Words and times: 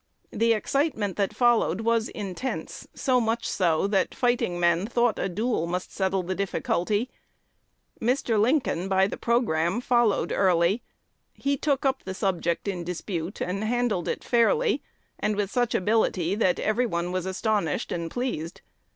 The 0.31 0.53
excitement 0.53 1.15
that 1.17 1.31
followed 1.35 1.81
was 1.81 2.09
intense, 2.09 2.87
so 2.95 3.21
much 3.21 3.47
so, 3.47 3.85
that 3.85 4.15
fighting 4.15 4.59
men 4.59 4.87
thought 4.87 5.15
that 5.17 5.25
a 5.25 5.29
duel 5.29 5.67
must 5.67 5.91
settle 5.93 6.23
the 6.23 6.33
difficulty. 6.33 7.11
Mr. 8.01 8.41
Lincoln, 8.41 8.89
by 8.89 9.05
the 9.05 9.15
programme, 9.15 9.79
followed 9.79 10.31
Early. 10.31 10.81
He 11.35 11.55
took 11.55 11.85
up 11.85 12.01
the 12.03 12.15
subject 12.15 12.67
in 12.67 12.83
dispute, 12.83 13.41
and 13.41 13.63
handled 13.63 14.07
it 14.07 14.23
fairly, 14.23 14.81
and 15.19 15.35
with 15.35 15.51
such 15.51 15.75
ability 15.75 16.33
that 16.33 16.57
every 16.59 16.87
one 16.87 17.11
was 17.11 17.27
astonished 17.27 17.91
and 17.91 18.09
pleased. 18.09 18.61